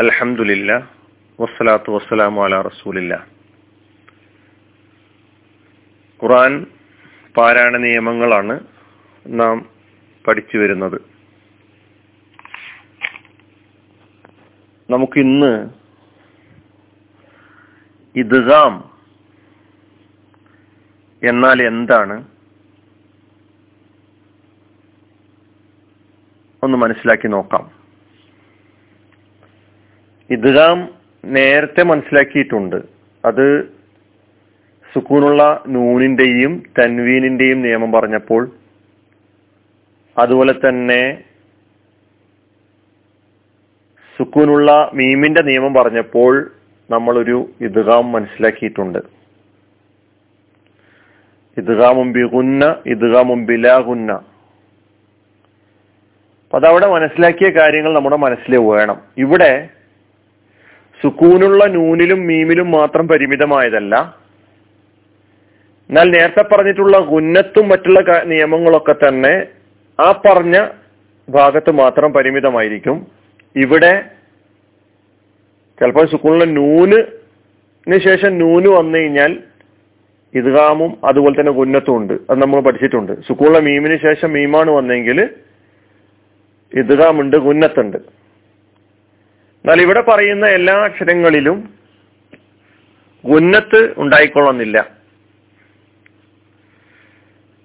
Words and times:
അൽഹംദുലില്ല 0.00 0.90
വസ്സലാത്തു 1.40 1.92
വസ്സലാമു 1.92 2.44
അല 2.44 2.60
റസൂലില്ല. 2.60 3.26
ഖുറാൻ 6.22 6.66
പാരായണ 7.36 7.76
നിയമങ്ങളാണ് 7.76 8.60
നാം 9.26 9.68
പഠിച്ചു 10.28 10.56
വരുന്നത്. 10.58 10.98
നമുക്കിന്ന് 14.90 15.70
ഇദ്ഗാം 18.16 18.90
എന്നാൽ 21.22 21.62
എന്താണ് 21.62 22.16
ഒന്ന് 26.62 26.78
മനസ്സിലാക്കി 26.78 27.28
നോക്കാം. 27.28 27.79
ഇദ്ഗാം 30.30 30.88
നേരത്തെ 31.24 31.82
മനസ്സിലാക്കിയിട്ടുണ്ട്. 31.82 32.76
അത് 33.24 33.46
സുക്കൂണുള്ള 34.92 35.62
നൂനിന്റെയും 35.68 36.62
തൻവീനിന്റെയും 36.78 37.62
നിയമം 37.62 37.92
പറഞ്ഞപ്പോൾ 37.92 38.50
അതുപോലെ 40.18 40.52
തന്നെ 40.52 41.02
സുക്കൂനുള്ള 44.18 44.90
മീമിന്റെ 44.94 45.42
നിയമം 45.42 45.74
പറഞ്ഞപ്പോൾ 45.74 46.52
നമ്മളൊരു 46.90 47.50
ഇദ്ഗാം 47.60 48.12
മനസ്സിലാക്കിയിട്ടുണ്ട്. 48.12 48.98
ഇദ്ഗാമും 51.56 52.12
ബിഗുന്ന 52.12 52.76
ഇദ്ഗാമും 52.86 53.46
ബിലാഗുന്ന. 53.46 54.12
അപ്പൊ 56.42 56.58
അതവിടെ 56.58 56.86
മനസ്സിലാക്കിയ 56.86 57.50
കാര്യങ്ങൾ 57.50 57.94
നമ്മുടെ 57.94 58.16
മനസ്സിൽ 58.16 58.56
വേണം. 58.56 59.02
ഇവിടെ 59.18 59.68
സുക്കൂനുള്ള 61.02 61.64
നൂനിലും 61.64 62.26
മീമിലും 62.26 62.70
മാത്രം 62.70 63.08
പരിമിതമായതല്ല. 63.08 63.94
എന്നാൽ 65.90 66.10
നേരത്തെ 66.10 66.42
പറഞ്ഞിട്ടുള്ള 66.42 66.98
ഗുന്നത്തും 66.98 67.68
മറ്റുള്ള 67.68 68.00
നിയമങ്ങളൊക്കെ 68.24 68.92
തന്നെ 68.92 69.46
ആ 69.98 70.22
പറഞ്ഞ 70.26 70.66
ഭാഗത്ത് 71.28 71.70
മാത്രം 71.72 72.12
പരിമിതമായിരിക്കും. 72.12 73.06
ഇവിടെ 73.56 73.92
ചിലപ്പോൾ 75.80 76.06
സുക്കൂണിലെ 76.06 76.44
നൂന് 76.44 76.98
ശേഷം 77.98 78.38
നൂന് 78.38 78.68
വന്നു 78.68 78.98
കഴിഞ്ഞാൽ 78.98 79.32
ഇദ്ഗാമും 80.34 80.98
അതുപോലെ 81.04 81.40
തന്നെ 81.40 81.52
ഗുന്നത്തും 81.52 81.96
ഉണ്ട്. 81.96 82.12
അത് 82.30 82.38
നമ്മൾ 82.42 82.60
പഠിച്ചിട്ടുണ്ട്. 82.60 83.12
സുക്കൂണിലെ 83.28 83.60
മീമിന് 83.60 83.96
ശേഷം 83.96 84.32
മീമാണ് 84.32 84.70
വന്നെങ്കിൽ 84.70 85.18
ഇദ്ഗാമുണ്ട് 86.72 87.36
ഗുന്നത്തുണ്ട്. 87.36 87.98
എന്നാൽ 89.64 89.82
ഇവിടെ 89.82 90.00
പറയുന്ന 90.00 90.46
എല്ലാ 90.46 90.74
അക്ഷരങ്ങളിലും 90.74 91.74
ഉന്നത്ത് 93.24 93.94
ഉണ്ടായിക്കൊള്ളുന്നില്ല. 93.96 94.96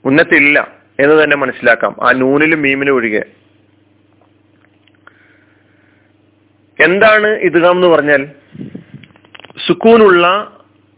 ഉന്നത്തില്ല 0.05 0.73
എന്ന് 0.99 1.23
തന്നെ 1.23 1.37
മനസ്സിലാക്കാം. 1.37 2.07
ആ 2.07 2.11
നൂനിലും 2.11 2.61
മീമിലും 2.61 2.93
ഒഴികെ. 2.93 3.23
എന്താണ് 6.83 7.27
ഇത് 7.27 7.71
എന്ന് 7.71 7.87
പറഞ്ഞാൽ? 7.87 8.27
സുക്കൂനുള്ള 9.67 10.27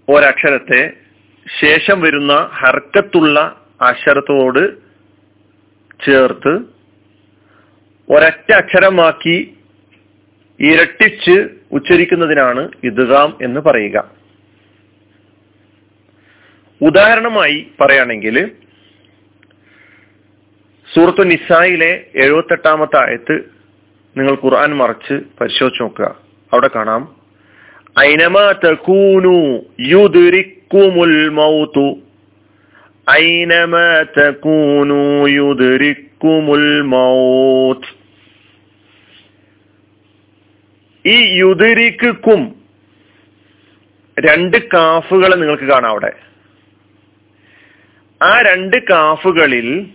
ഒരക്ഷരത്തെ 0.09 0.93
ശേഷം 1.61 2.01
വരുന്ന 2.01 2.33
ഹർക്കത്തുള്ള 2.33 3.65
അക്ഷരത്തോട് 3.81 4.77
ചേർത്ത് 6.05 6.57
ഒരൊറ്റ 8.13 8.51
അക്ഷരമാക്കി 8.51 9.56
ഇരട്ടിച്ച് 10.59 11.47
ഉച്ചരിക്കുന്നതിനാണ് 11.71 12.69
ഇദ്ഗാം 12.83 13.37
എന്ന് 13.41 13.59
പറയുക. 13.59 14.11
ഉദാഹരണമായി 16.81 17.67
പറയുകയാണെങ്കിൽ 17.81 18.51
സൂറത്തു 20.95 21.23
നിസായിലെ 21.23 22.05
എഴുപത്തെട്ടാമത്തെ 22.15 23.09
ആയത്ത് 23.09 23.33
നിങ്ങൾ 24.17 24.37
ഖുർആൻ 24.43 24.75
മറച്ച് 24.75 25.13
പരിശോധിച്ച് 25.41 25.81
നോക്കുക. 25.83 26.19
അവിടെ 26.53 26.69
കാണാം. 26.75 27.15
ഐനമ 27.99 28.51
തകൂനു 28.65 29.65
യുദ്രിക്കുമുൽ 29.81 31.29
മൗതു. 31.29 31.99
ഐനമ 33.11 33.77
തകൂനു 34.21 35.27
യുദ്രിക്കുമുൽ 35.27 36.81
മൗത്ത് 36.81 37.97
ഈ 41.07 41.37
യുദരിക്കും 41.37 42.55
രണ്ട് 44.19 44.57
കാഫുകൾ 44.57 45.35
നിങ്ങൾക്ക് 45.35 45.63
കാണാം 45.63 45.89
അവിടെ. 45.89 46.13
ആ 48.21 48.41
രണ്ട് 48.41 48.77
കാഫുകളിൽ 48.89 49.89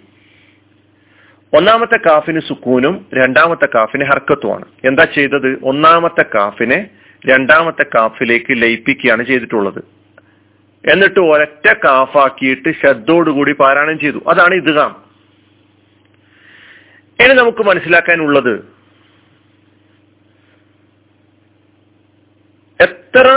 ഒന്നാമത്തെ 1.56 1.97
കാഫിന് 1.97 2.41
സുക്കൂനും 2.41 3.06
രണ്ടാമത്തെ 3.15 3.69
കാഫിന് 3.75 4.05
ഹർക്കത്തുമാണ്. 4.05 4.65
എന്താ 4.84 5.05
ചെയ്തത്? 5.05 5.59
ഒന്നാമത്തെ 5.62 6.25
കാഫിനെ 6.34 6.91
രണ്ടാമത്തെ 7.27 7.83
കാഫിലേക്ക് 7.83 8.62
ലയിപ്പിക്കുകയാണ് 8.62 9.22
ചെയ്തിട്ടുള്ളത്. 9.25 9.84
എന്നിട്ട് 10.91 11.21
ഒരൊറ്റ 11.21 11.72
കാഫാക്കിയിട്ട് 11.84 12.72
ശബ്ദോടുകൂടി 12.87 13.53
പാരായണം 13.53 13.99
ചെയ്തു. 13.99 14.22
അതാണ് 14.28 14.55
ഇദ്ഗാം. 14.55 15.05
ഇനി 17.21 17.34
നമുക്ക് 17.34 17.59
മനസ്സിലാക്കാനുള്ളത് 17.59 18.81
എത്ര 23.15 23.31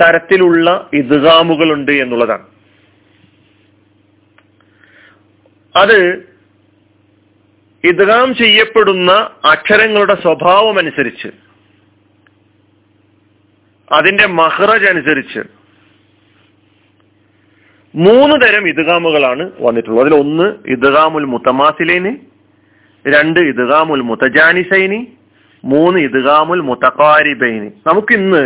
തരത്തിലുള്ള 0.00 0.88
ഇദ്ഗാമുകളുണ്ട് 0.92 1.92
എന്നുള്ളതാണ്. 2.02 2.44
അത് 5.74 5.98
ഇദ്ഗാം 7.84 8.28
ചെയ്യപ്പെടുന്ന 8.40 9.10
അക്ഷരങ്ങളുടെ 9.52 10.14
സ്വഭാവം 10.22 10.78
അനുസരിച്ച് 10.78 11.30
അതിന്റെ 13.88 14.26
മഹ്റജ് 14.40 14.88
അനുസരിച്ച് 14.92 15.42
മൂന്ന് 17.94 18.36
തരം 18.46 18.64
ഇദ്ഗാമുകളാണ് 18.68 19.44
വന്നിട്ടുള്ളത്. 19.66 20.02
അതിൽ 20.06 20.14
ഒന്ന് 20.14 20.46
ഇദ്ഗാമുൽ 20.74 21.26
മുത്തമാസിലേന് 21.34 22.14
രണ്ട് 23.04 23.40
ഇദ്ഗാമുൽ 23.40 24.02
മുത്തജാനിസൈനി 24.12 25.00
മൂന്ന് 25.64 25.98
ഇദ്ഗാമുൽ 25.98 26.60
മുത്തക്കാരിബൈനി 26.70 27.70
നമുക്കിന്ന് 27.86 28.42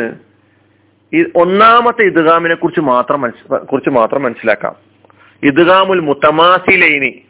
ഈ 1.14 1.30
ഒന്നാമത്തെ 1.36 2.02
ഇദ്ഗാമിനെ 2.02 2.54
കുറിച്ച് 2.54 2.80
മാത്രം 2.80 3.32
കുറിച്ച് 3.56 3.90
മാത്രം 3.90 4.22
മനസ്സിലാക്കാം. 4.22 4.76
ഇദ്ഗാമുൽ 5.42 6.00
മുത്തമാസിലൈനി. 6.00 7.24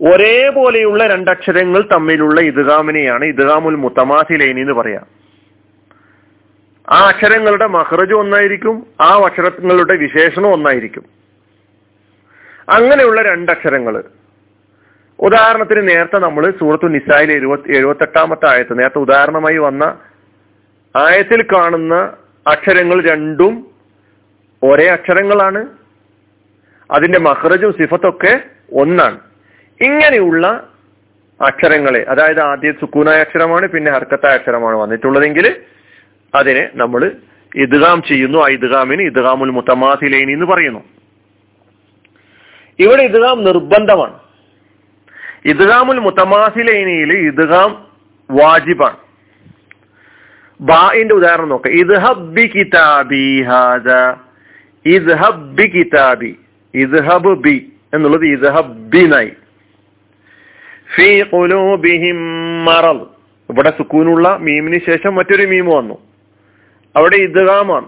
ഒരേപോലെയുള്ള 0.00 1.06
രണ്ടക്ഷരങ്ങൾ 1.06 1.88
തമ്മിലുള്ള 1.92 2.40
ഇദ്ഗാമിനെയാണ് 2.40 3.24
ഇദ്ഗാമുൽ 3.24 3.74
മുത്തമാസിലൈനി 3.74 4.60
എന്ന് 4.60 4.72
പറയാം. 4.72 5.06
ആ 6.90 7.08
അക്ഷരങ്ങളുടെ 7.08 7.66
മഹ്റജ് 7.66 8.14
ഒന്നായിരിക്കും 8.14 8.86
ആ 9.00 9.22
അക്ഷരങ്ങളുടെ 9.26 9.96
വിശേഷണം 9.96 10.52
ഒന്നായിരിക്കും. 10.52 11.04
അങ്ങനെയുള്ള 12.68 13.22
രണ്ടക്ഷരങ്ങൾ 13.22 14.04
ഉദാഹരണത്തിന് 15.18 15.88
നേരത്തെ 15.88 16.18
നമ്മൾ 16.18 16.50
സൂറത്തു 16.50 16.88
നിസായിലെ 16.88 17.34
എഴുപത്തി 17.34 17.76
എഴുപത്തെട്ടാമത്തെ 17.76 18.48
ആയത്ത് 18.48 18.78
നേരത്തെ 18.78 18.98
ഉദാഹരണമായി 18.98 19.56
വന്ന 19.56 19.98
ആയത്തിൽ 20.96 21.42
കാണുന്ന 21.42 22.12
അക്ഷരങ്ങൾ 22.48 23.10
രണ്ടും 23.10 23.66
ഒരേ 24.62 24.86
അക്ഷരങ്ങളാണ്. 24.86 25.66
അതിന്റെ 26.90 27.18
മഹ്റജും 27.18 27.72
സിഫത്തൊക്കെ 27.72 28.40
ഒന്നാണ്. 28.72 29.20
ഇങ്ങനെയുള്ള 29.80 30.68
അക്ഷരങ്ങളെ 31.46 32.04
അതായത് 32.08 32.40
ആദ്യം 32.40 32.74
സുക്കൂനായ 32.80 33.20
അക്ഷരമാണ് 33.20 33.68
പിന്നെ 33.68 33.92
ഹർക്കത്തായ 33.92 34.34
അക്ഷരമാണ് 34.34 34.76
വന്നിട്ടുള്ളതെങ്കിൽ 34.76 35.56
അതിനെ 36.34 36.70
നമ്മൾ 36.74 37.12
ഇദ്ഗാം 37.56 38.02
ചെയ്യുന്നു. 38.02 38.38
ആ 38.38 38.46
ഇദ്ഗാമിന് 38.48 39.02
ഇദ്ഗാമുൽ 39.02 39.50
മുത്തമാസിലൈനി 39.50 40.32
എന്ന് 40.32 40.46
പറയുന്നു. 40.46 40.84
ഇവിടെ 42.78 43.02
ഇദ്ഗാം 43.02 43.44
നിർബന്ധമാണ്. 43.44 44.20
ഇദ്ഗാമുൽ 45.44 45.98
മുത്തമാസിലൈനിയിൽ 45.98 47.12
ഇദ്ഗാം 47.12 47.86
വാജിബാണ്. 48.30 49.07
ബാഇന്റെ 50.60 51.14
ഉദാഹരണം 51.14 51.48
നോക്കാം. 51.48 51.72
ഇദ്ഹബ് 51.72 52.34
ബി 52.34 52.50
കിതാബി 52.54 53.42
ഹാദ. 53.42 54.16
ഇദ്ഹബ് 54.86 55.56
ബി 55.56 55.62
കിതാബി 55.62 56.36
ഇദ്ഹബ് 56.74 57.38
ബി 57.38 57.72
എന്നുള്ളത് 57.94 58.24
ഇദ്ഹബ് 58.24 59.12
നൈ 59.12 59.28
ഫീ 60.96 61.22
ഖുലൂബിഹിം 61.22 62.16
മറൽ 62.64 63.06
ഇവിടെ 63.50 63.70
സുക്കൂനുള്ള 63.70 64.36
മീമിന് 64.36 64.80
ശേഷം 64.86 65.14
മറ്റൊരു 65.14 65.46
മീം 65.46 65.66
വന്നു. 65.66 65.98
അവിടെ 66.96 67.16
ഇദ്ഗാമാണ്. 67.16 67.86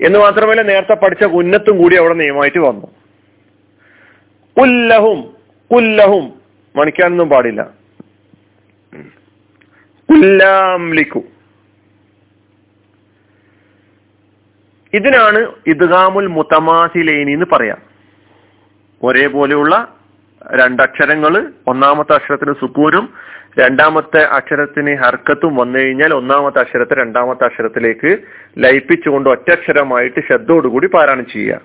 എന്ന് 0.00 0.18
മാത്രമല്ല 0.18 0.62
നേരത്തെ 0.62 0.94
പഠിച്ച 0.94 1.24
ഉന്നത്തും 1.24 1.78
കൂടി 1.78 1.96
അവിടെ 1.96 2.14
നിയമമായിട്ട് 2.14 2.58
വന്നു. 2.58 2.86
കുല്ലഹും 4.60 5.34
കുല്ലഹും. 5.74 6.32
മണിക്കാനൊന്നും 6.76 7.28
പാടില്ല. 7.28 7.70
കുല്ലാംലിക്കു. 10.10 11.24
ഇതിനാണ് 14.94 15.52
ഇദ്ഗാമുൽ 15.66 16.26
മുത്തമാസിലേനി 16.26 17.32
എന്ന് 17.32 17.46
പറയാം. 17.52 17.78
ഒരേപോലെയുള്ള 19.02 19.94
രണ്ടക്ഷരങ്ങൾ 20.44 21.52
ഒന്നാമത്തെ 21.66 22.14
അക്ഷരത്തിന് 22.14 22.54
സുക്കൂനും 22.60 23.12
രണ്ടാമത്തെ 23.58 24.18
അക്ഷരത്തിന് 24.18 24.96
ഹർക്കത്തും 24.96 25.56
വന്നു 25.56 25.78
കഴിഞ്ഞാൽ 25.78 26.14
ഒന്നാമത്തെ 26.14 26.58
അക്ഷരത്തെ 26.58 26.94
രണ്ടാമത്തെ 26.94 27.44
അക്ഷരത്തിലേക്ക് 27.44 28.18
ലയിപ്പിച്ചുകൊണ്ട് 28.58 29.30
ഒറ്റക്ഷരമായിട്ട് 29.30 30.20
ശബ്ദോടുകൂടി 30.32 30.86
പാരായണം 30.86 31.26
ചെയ്യുക. 31.26 31.60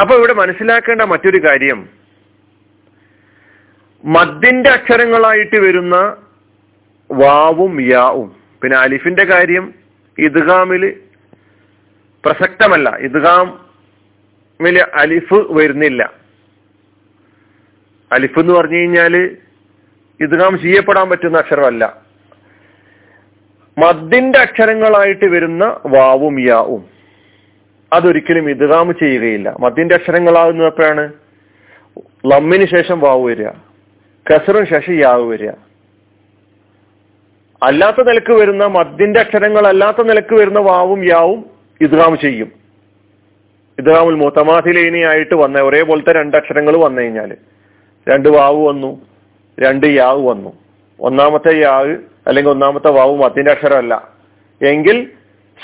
അപ്പൊ 0.00 0.14
ഇവിടെ 0.16 0.32
മനസ്സിലാക്കേണ്ട 0.32 1.02
മറ്റൊരു 1.02 1.48
കാര്യം. 1.48 1.88
മദ്ദിന്റെ 4.04 4.70
അക്ഷരങ്ങളായിട്ട് 4.70 5.58
വരുന്ന 5.60 6.16
വാവും 7.12 7.80
യാവും. 7.80 8.36
പിന്നെ 8.62 8.78
അലിഫിന്റെ 8.78 9.24
കാര്യം 9.24 9.74
ഇദ്ഗാമിൽ 10.18 10.94
പ്രസക്തമല്ല. 12.24 12.96
ഇദ്ഗാമിൽ 12.96 14.78
അലിഫ് 14.78 15.34
വരുന്നില്ല. 15.34 16.12
അലിഫ് 18.12 18.38
എന്ന് 18.38 18.54
പറഞ്ഞു 18.54 18.76
കഴിഞ്ഞാൽ 18.76 19.16
ഇദ്ഗാം 20.20 20.58
ചെയ്യപ്പെടാൻ 20.58 21.10
പറ്റുന്ന 21.10 21.38
അക്ഷരമല്ല. 21.38 22.02
മദ്ദിന്റെ 23.78 24.38
അക്ഷരങ്ങളായിട്ട് 24.38 25.24
വരുന്ന 25.24 25.80
വാവും 25.86 26.48
യാവും. 26.48 26.84
അതൊരിക്കലും 27.92 28.50
ഇദ്ഗാം 28.50 28.94
ചെയ്യുകയില്ല. 28.94 29.56
മദ്ദിന്റെ 29.60 29.94
അക്ഷരങ്ങളാകുന്ന 29.94 30.64
എപ്പോഴാണ് 30.64 31.12
ലമ്മിന് 32.26 32.66
ശേഷം 32.66 33.00
വാവ് 33.00 33.24
വരിക. 33.24 33.48
കസറിന് 34.30 34.66
ശേഷം 34.66 35.00
യാവ് 35.00 35.22
വരിക. 35.22 35.50
അല്ലാത്ത 37.62 38.02
നിലയ്ക്ക് 38.02 38.32
വരുന്ന 38.32 38.66
മദ്ദിന്റെ 38.66 39.20
അക്ഷരങ്ങൾ 39.20 39.66
അല്ലാത്ത 39.66 40.02
നിലയ്ക്ക് 40.02 40.34
വരുന്ന 40.34 40.60
വാവും 40.60 41.08
യാവും 41.08 41.53
ഇദ്ഗാം 41.84 42.18
ചെയ്യും. 42.18 42.52
ഇദ്ഗാമുൽ 43.78 44.14
മുത്തമാഥിലേനിയായിട്ട് 44.14 45.34
വന്ന 45.34 45.60
ഒരേപോലത്തെ 45.60 46.12
രണ്ടക്ഷരങ്ങൾ 46.12 46.76
വന്നു 46.76 47.02
കഴിഞ്ഞാൽ 47.02 47.36
രണ്ട് 48.08 48.28
വാവ് 48.28 48.66
വന്നു 48.66 49.06
രണ്ട് 49.60 49.86
യാവ് 49.86 50.28
വന്നു. 50.28 50.52
ഒന്നാമത്തെ 51.00 51.60
യാവ് 51.60 51.96
അല്ലെങ്കിൽ 52.26 52.50
ഒന്നാമത്തെ 52.50 52.90
വാവ് 52.90 53.22
മത്തിന്റെ 53.22 53.50
അക്ഷരമല്ല. 53.50 54.08
എങ്കിൽ 54.62 55.10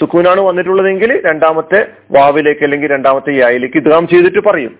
സുക്കൂനാണ് 0.00 0.40
വന്നിട്ടുള്ളതെങ്കിൽ 0.40 1.26
രണ്ടാമത്തെ 1.30 1.86
വാവിലേക്ക് 2.10 2.64
അല്ലെങ്കിൽ 2.64 2.90
രണ്ടാമത്തെ 2.90 3.32
യായിലേക്ക് 3.32 3.76
ഇദ്ഗാം 3.76 4.08
ചെയ്തിട്ട് 4.08 4.38
പറയും. 4.38 4.78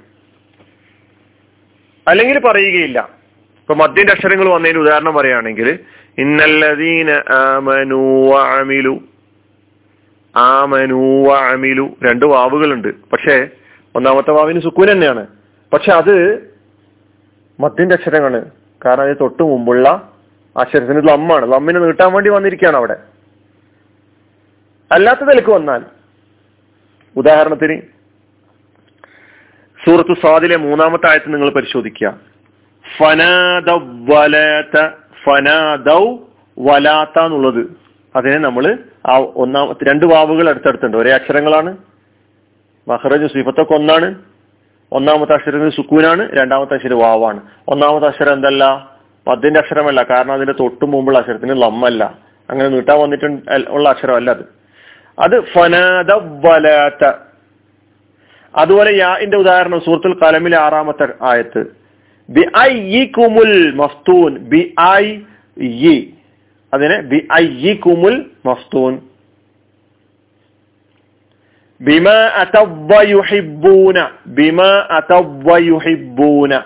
അല്ലെങ്കിൽ 2.09 2.39
പറയുകയില്ല. 2.39 3.09
ഇപ്പൊ 3.61 3.75
മദ്യന്റെ 3.75 4.13
അക്ഷരങ്ങൾ 4.13 4.49
വന്നതിന് 4.49 4.79
ഉദാഹരണം 4.79 5.15
പറയുകയാണെങ്കിൽ 5.15 5.79
ഇന്നല്ലദീന 6.19 7.11
ആമനു 7.29 8.31
വഅമിലു 8.31 9.01
ആമനു 10.37 11.29
വഅമിലു. 11.29 11.97
രണ്ട് 12.03 12.27
വാവുകളുണ്ട്. 12.27 12.89
പക്ഷേ 12.89 13.49
ഒന്നാമത്തെ 13.95 14.31
വാവിന് 14.31 14.61
സുക്കൂൻ 14.61 14.93
തന്നെയാണ്. 14.93 15.27
പക്ഷെ 15.73 15.93
അത് 15.93 16.47
മദ്യന്റെ 17.61 17.95
അക്ഷരങ്ങൾ 17.95 18.47
കാരണം 18.87 19.03
അതിന് 19.03 19.17
തൊട്ട് 19.21 19.43
മുമ്പുള്ള 19.43 20.13
അക്ഷരത്തിന് 20.57 21.09
ലമ്മാണ്. 21.09 21.53
ലമ്മിനെ 21.53 21.81
നീട്ടാൻ 21.81 22.13
വേണ്ടി 22.13 22.31
വന്നിരിക്കുകയാണ് 22.31 22.77
അവിടെ. 22.77 22.97
അല്ലാത്ത 24.93 25.21
നിലയ്ക്ക് 25.21 25.51
വന്നാൽ. 25.51 25.85
ഉദാഹരണത്തിന് 27.17 27.81
സൂറത്തു 29.87 30.21
സ്വാദിലെ 30.21 30.57
മൂന്നാമത്തെ 30.57 31.11
ആയത്ത് 31.11 31.35
നിങ്ങൾ 31.35 31.51
പരിശോധിക്കുക. 31.51 32.21
ഫനാദ 32.99 33.67
ഫനാദൗ 35.25 36.17
വലാത്ത 36.59 37.23
എന്നുള്ളത്. 37.23 37.67
അതിനെ 38.17 38.39
നമ്മൾ 38.39 38.79
ആ 39.07 39.19
ഒന്നാമത്തെ 39.19 39.91
രണ്ട് 39.91 40.07
വാവുകൾ 40.07 40.49
അടുത്തടുത്തുണ്ട്. 40.49 40.97
ഒരേ 40.97 41.11
അക്ഷരങ്ങളാണ്. 41.11 41.77
മഹറജ് 42.89 43.27
സിഫത്തൊക്കെ 43.27 43.75
ഒന്നാണ്. 43.75 44.15
ഒന്നാമത്തെ 44.93 45.33
അക്ഷരം 45.33 45.71
സുക്കൂനാണ് 45.71 46.29
രണ്ടാമത്തെ 46.33 46.75
അക്ഷരം 46.75 46.99
വാവാണ്. 46.99 47.41
ഒന്നാമത്തെ 47.69 48.07
അക്ഷരം 48.07 48.33
എന്തല്ല? 48.33 48.91
പതിന്റെ 49.27 49.61
അക്ഷരമല്ല. 49.61 50.03
കാരണം 50.03 50.33
അതിന്റെ 50.33 50.53
തൊട്ടു 50.53 50.85
മുമ്പുള്ള 50.85 51.19
അക്ഷരത്തിന് 51.19 51.63
ലമ്മല്ല. 51.63 52.19
അങ്ങനെ 52.51 52.69
നീട്ടാൻ 52.69 52.99
വന്നിട്ട് 52.99 53.27
ഉള്ള 53.69 53.89
അക്ഷരമല്ല 53.89 54.31
അത്. 54.31 54.45
അത് 55.19 55.41
ഫനാദ 55.41 56.13
വലാത്ത. 56.47 57.13
അതുപോലെ 58.57 58.99
യാന്റെ 58.99 59.37
ഉദാഹരണം 59.37 59.81
സൂറത്തുൽ 59.81 60.15
കലമിലെ 60.15 60.61
ആറാമത്തെ 60.61 61.09
ആയത്ത്. 61.23 61.65
ബി 62.31 62.41
ഐ 62.59 63.01
ഇ 63.01 63.13
കുമുൽ 63.13 63.75
മഫ്തൂൻ. 63.75 64.39
ബി 64.39 64.75
ഐ 64.81 65.19
ഇ. 65.59 66.11
അതിനെ 66.75 67.01
ബി 67.01 67.29
ഐ 67.33 67.75
കുമുൽ 67.75 68.27
മഫ്തൂൻ. 68.47 68.99
ബിമ 71.81 72.09
അതവ്വയുഹിബൂന 72.11 74.09
ബിമ 74.27 74.63
അതവ്വയുഹിബൂന 74.91 76.61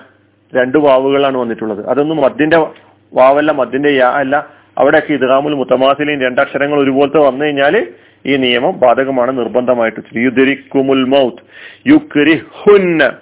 രണ്ട് 0.54 0.78
വാവുകളാണ് 0.78 1.36
വന്നിട്ടുള്ളത്. 1.36 1.88
അതൊന്നും 1.88 2.16
മദ്ദിന്റെ 2.16 2.66
വാവല്ല 3.14 3.52
മദ്ദിന്റെ 3.52 3.90
യാ 3.90 4.08
അല്ല. 4.08 4.46
അവിടെയൊക്കെ 4.78 5.12
ഇദ്ഗാമുൽ 5.12 5.54
മുത്തമാസിലെയും 5.54 6.20
രണ്ടക്ഷരങ്ങൾ 6.20 6.78
ഒരുപോലത്തെ 6.78 7.18
വന്നു 7.18 7.44
കഴിഞ്ഞാൽ 7.44 7.86
ഈ 8.26 8.36
നിയമം 8.36 8.78
ബാധകമാണ് 8.78 9.38
നിർബന്ധമായിട്ട് 9.38 10.00
യുദ്രിക്കുമുൽ 10.16 11.04
മൗത്ത് 11.04 11.42
യുക്രിഹുന്ന. 11.88 13.12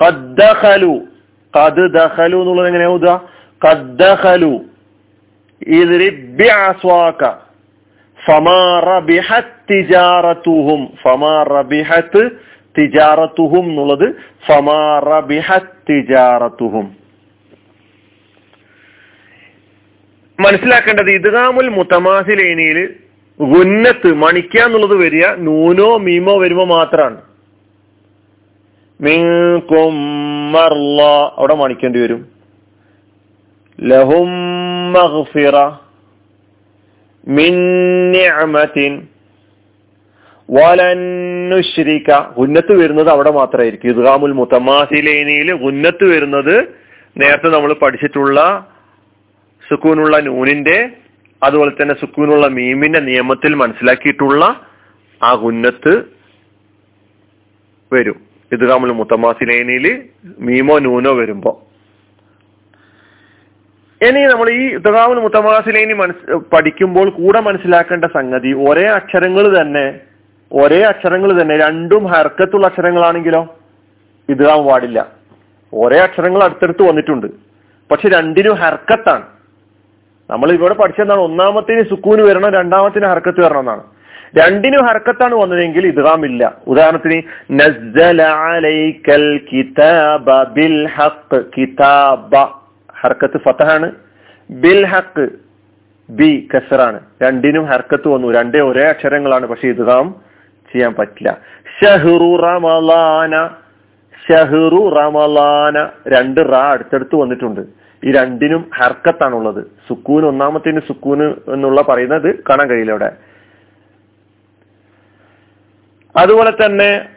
കദ്ദഖലു 0.00 0.94
കദ്ദഖലു 1.54 2.36
എന്നുള്ളത് 2.36 2.66
എങ്ങനെയാവുക 2.66 3.28
എഴുതുക 3.62 4.73
തിജാറത്തുഹും. 12.78 13.68
എന്നുള്ളത് 13.68 14.16
തിജാറത്തുഹും. 15.88 16.96
മനസ്സിലാക്കേണ്ടത് 20.40 21.10
ഇദ്ഗാമുൽ 21.10 21.68
മുത്തമാസിലേനിയിൽ 21.68 22.94
ഗുന്നത്ത് 23.40 24.14
മണിക്ക 24.14 24.58
എന്നുള്ളത് 24.58 24.96
വരിക 24.96 25.26
നൂനോ 25.26 25.98
മീമോ 25.98 26.38
വരുമ്പോ 26.38 26.64
മാത്രമാണ് 26.64 27.20
അവിടെ 31.36 31.54
മണിക്കേണ്ടി 31.54 31.98
വരും. 31.98 32.33
ലഹും 33.84 34.30
ഉന്നത്ത് 42.36 42.72
വരുന്നത് 42.80 43.08
അവിടെ 43.08 43.30
മാത്രമായിരിക്കും. 43.30 43.88
ഇദ്ഗാമുൽ 43.88 44.32
മുത്തമാസിലേനിയിൽ 44.32 45.52
ഉന്നത്ത് 45.52 46.04
വരുന്നത് 46.04 46.56
നേരത്തെ 47.16 47.48
നമ്മൾ 47.48 47.72
പഠിച്ചിട്ടുള്ള 47.72 48.66
സുക്കൂനുള്ള 49.70 50.20
നൂനിന്റെ 50.20 50.90
അതുപോലെ 51.42 51.70
തന്നെ 51.70 51.94
സുക്കൂനുള്ള 51.94 52.46
മീമിന്റെ 52.46 53.00
നിയമത്തിൽ 53.00 53.54
മനസ്സിലാക്കിയിട്ടുള്ള 53.54 54.60
ആ 55.22 55.32
ഉന്നത്ത് 55.32 56.04
വരും. 57.92 58.16
ഇദ്ഗാമുൽ 58.52 58.92
മുത്തമാസിലേനിയിൽ 58.92 60.02
മീമോ 60.38 60.78
നൂനോ 60.78 61.12
വരുമ്പോ. 61.12 61.62
ഇനി 64.06 64.20
നമ്മൾ 64.30 64.48
ഈ 64.60 64.62
ഇദ്ഗാമുൽ 64.76 65.18
മുത്തമാസിലേനി 65.24 65.94
മനസ് 66.00 66.38
പഠിക്കുമ്പോൾ 66.52 67.08
കൂടെ 67.18 67.40
മനസ്സിലാക്കേണ്ട 67.48 68.06
സംഗതി 68.16 68.50
ഒരേ 68.68 68.86
അക്ഷരങ്ങൾ 68.98 69.44
തന്നെ 69.58 69.84
ഒരേ 70.50 70.80
അക്ഷരങ്ങൾ 70.88 71.30
തന്നെ 71.40 71.54
രണ്ടും 71.66 72.02
ഹർക്കത്തുള്ള 72.12 72.66
അക്ഷരങ്ങളാണെങ്കിലോ 72.70 73.42
ഇദ്ഗാം 74.28 74.60
പാടില്ല. 74.66 74.98
ഒരേ 75.72 75.98
അക്ഷരങ്ങൾ 76.06 76.40
അടുത്തടുത്ത് 76.46 76.82
വന്നിട്ടുണ്ട്. 76.88 77.28
പക്ഷെ 77.90 78.08
രണ്ടിനും 78.16 78.56
ഹർക്കത്താണ്. 78.62 79.24
നമ്മൾ 80.30 80.48
ഇവിടെ 80.56 80.74
പഠിച്ചെന്നാണ് 80.74 81.22
ഒന്നാമത്തേന് 81.28 81.82
സുക്കൂന് 81.92 82.22
വരണം 82.28 82.50
രണ്ടാമത്തിന് 82.58 83.06
ഹർക്കത്ത് 83.12 83.40
വരണം 83.44 83.60
എന്നാണ്. 83.60 83.84
രണ്ടിനും 84.40 84.82
ഹർക്കത്താണ് 84.88 85.34
വന്നതെങ്കിൽ 85.42 85.84
ഇദ്ഗാം 85.92 86.22
ഇല്ല 86.30 86.42
ഉദാഹരണത്തിന് 86.72 87.18
നസ്സല 87.60 88.22
അലൈക്കൽ 88.50 89.26
കിതാബ 89.48 90.28
ബിൽ 90.56 90.78
ഹഖ് 90.96 91.40
കിതാബ. 91.56 92.34
ഹർക്കത്ത് 93.04 93.38
ഫതഹാണ്. 93.38 93.92
ബിൽ 94.50 94.86
ഹക്ക് 94.86 95.28
ബി 96.10 96.48
കസറാണ്. 96.54 97.00
രണ്ടിനും 97.22 97.64
ഹർക്കത്ത് 97.64 98.08
വന്നു. 98.08 98.32
രണ്ടേ 98.32 98.60
ഒരേ 98.60 98.82
അക്ഷരങ്ങളാണ്. 98.82 99.46
പക്ഷെ 99.46 99.68
ഇത് 99.68 99.90
നാം 99.90 100.14
ചെയ്യാൻ 100.72 100.94
പറ്റില്ല. 100.94 101.38
ഷഹ്റു 101.82 102.36
റമലാന 102.36 103.50
ഷഹ്റു 104.28 104.88
റമലാന 104.88 105.88
രണ്ട് 106.08 106.40
റാ 106.40 106.72
അടുത്തടുത്ത് 106.72 107.16
വന്നിട്ടുണ്ട്. 107.16 107.60
ഈ 108.04 108.12
രണ്ടിനും 108.12 108.70
ഹർക്കത്താണുള്ളത്. 108.74 109.64
സുക്കൂൻ 109.88 110.24
ഒന്നാമത്തേന് 110.24 110.80
സുക്കൂന് 110.80 111.34
എന്നുള്ള 111.52 111.82
പറയുന്നത് 111.82 112.34
കാണാൻ 112.50 112.68
കഴിയില്ല 112.68 112.92
ഇവിടെ. 112.92 113.12
അതുപോലെ 116.16 116.50
തന്നെ 116.50 117.08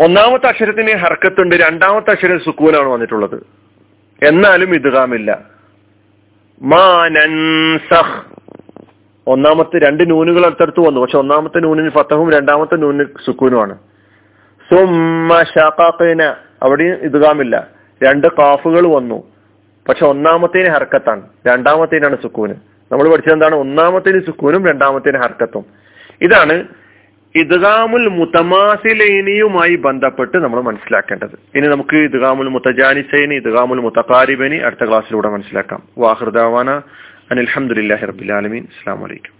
ഒന്നാമത്തെ 0.00 0.46
അക്ഷരത്തിന് 0.46 0.96
ഹർക്കത്തുണ്ട്. 0.96 1.56
രണ്ടാമത്തെ 1.56 2.10
അക്ഷരം 2.10 2.40
സുക്കൂനാണ് 2.40 2.88
വന്നിട്ടുള്ളത്. 2.88 3.65
എന്നാലും 4.22 4.74
ഇദ്ഗാമില്ല 4.74 5.40
മാനൻസഹ് 6.62 8.24
ഒന്നാമത്തെ 9.26 9.78
രണ്ട് 9.78 10.10
നൂനുകൾ 10.10 10.46
അടുത്തടുത്ത് 10.46 10.80
വന്നു. 10.80 11.00
പക്ഷെ 11.00 11.18
ഒന്നാമത്തെ 11.18 11.58
നൂനിന് 11.58 11.90
ഫത്തഹും 11.90 12.32
രണ്ടാമത്തെ 12.32 12.74
നൂനിന് 12.74 13.04
സുക്കൂനുമാണ്. 13.26 13.74
സുമ്മ 14.70 15.42
അവിടെ 15.54 16.34
അവിടെയും 16.62 16.94
ഇതുകാമില്ല 16.94 17.68
രണ്ട് 18.02 18.26
കാഫുകൾ 18.26 18.86
വന്നു. 18.86 19.32
പക്ഷെ 19.88 20.06
ഒന്നാമത്തേന് 20.06 20.68
ഹർക്കത്താണ്. 20.68 21.22
രണ്ടാമത്തേനാണ് 21.46 22.16
സുക്കൂന്. 22.22 22.54
നമ്മൾ 22.92 23.10
പഠിച്ചത് 23.10 23.32
എന്താണ്? 23.32 23.54
ഒന്നാമത്തേന് 23.54 24.20
സുക്കൂനും 24.26 24.66
രണ്ടാമത്തേന് 24.66 25.16
ഹർക്കത്തും. 25.16 25.66
ഇതാണ് 26.20 26.64
ഇദ്ഗാമുൽ 27.42 28.06
മുത്തമാസിലൈനിയുമായി 28.18 29.76
ബന്ധപ്പെട്ട് 29.86 30.36
നമ്മൾ 30.44 30.60
മനസ്സിലാക്കേണ്ടത്. 30.60 31.36
ഇനി 31.54 31.66
നമുക്ക് 31.74 31.96
ഇദ്ഗാമുൽ 31.96 32.48
മുത്തജാനിസൈനി 32.48 33.34
ഇദ്ഗാമുൽ 33.34 33.80
മുത്തഖാരിബനി 33.86 34.56
അടുത്ത 34.56 34.84
ക്ലാസ്സിലൂടെ 34.88 35.28
മനസ്സിലാക്കാം. 35.28 35.82
വാഹൃദാവാന 35.98 36.70
അനിൽഹമുല്ലാഹി 37.30 38.06
റബിലാലമീൻ 38.06 38.64
അസ്സാം 38.72 39.00
വലൈക്കും 39.02 39.35